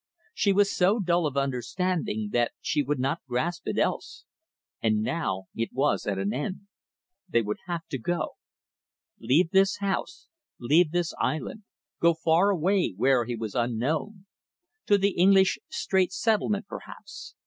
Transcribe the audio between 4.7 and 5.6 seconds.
And now